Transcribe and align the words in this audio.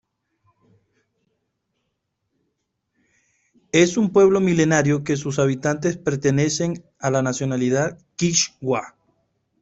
Es 3.71 3.97
un 3.97 4.09
pueblo 4.11 4.39
milenario 4.41 5.03
que 5.03 5.15
sus 5.15 5.37
habitantes 5.37 5.97
pertenecen 5.97 6.83
a 6.97 7.11
la 7.11 7.21
nacionalidad 7.21 7.99
kichwa. 8.15 8.95